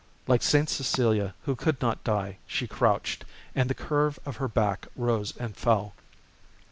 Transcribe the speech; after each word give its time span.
Like 0.25 0.41
St. 0.41 0.67
Cecilia, 0.67 1.35
who 1.43 1.55
could 1.55 1.79
not 1.79 2.03
die, 2.03 2.37
she 2.47 2.65
crouched, 2.65 3.23
and 3.53 3.69
the 3.69 3.75
curve 3.75 4.17
of 4.25 4.37
her 4.37 4.47
back 4.47 4.87
rose 4.95 5.37
and 5.37 5.55
fell. 5.55 5.93